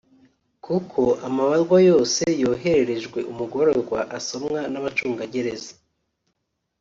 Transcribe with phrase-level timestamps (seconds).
[0.65, 5.73] Kuko amabarwa yose yohererejwe umugororwa asomwa n’abacunga gereza